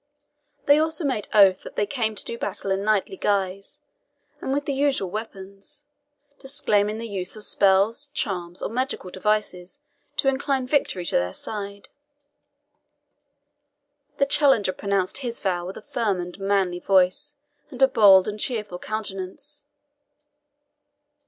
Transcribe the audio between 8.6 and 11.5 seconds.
or magical devices to incline victory to their